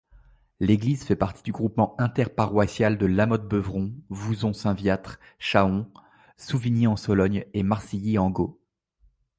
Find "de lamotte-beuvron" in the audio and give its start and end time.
2.97-3.93